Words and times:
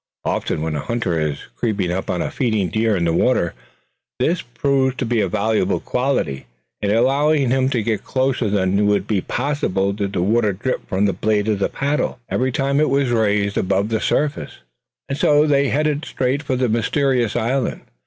Often 0.25 0.63
when 0.63 0.75
a 0.75 0.79
hunter 0.79 1.19
is 1.19 1.43
creeping 1.55 1.91
up 1.91 2.09
on 2.09 2.23
a 2.23 2.31
feeding 2.31 2.69
deer 2.69 2.97
in 2.97 3.03
the 3.03 3.13
water, 3.13 3.53
this 4.17 4.41
proves 4.41 4.95
to 4.95 5.05
be 5.05 5.21
a 5.21 5.27
valuable 5.27 5.79
quality, 5.79 6.47
in 6.81 6.89
allowing 6.89 7.51
him 7.51 7.69
to 7.69 7.83
get 7.83 8.03
closer 8.03 8.49
than 8.49 8.87
would 8.87 9.05
be 9.05 9.21
possible 9.21 9.93
did 9.93 10.13
the 10.13 10.23
water 10.23 10.53
drip 10.53 10.89
from 10.89 11.05
the 11.05 11.13
blade 11.13 11.47
of 11.47 11.59
the 11.59 11.69
paddle 11.69 12.17
every 12.29 12.51
time 12.51 12.79
it 12.79 12.89
was 12.89 13.11
raised 13.11 13.59
above 13.59 13.89
the 13.89 14.01
surface. 14.01 14.61
And 15.07 15.19
so 15.19 15.45
they 15.45 15.67
headed 15.67 16.03
straight 16.05 16.41
for 16.41 16.55
the 16.55 16.67
mysterious 16.67 17.35
island. 17.35 17.81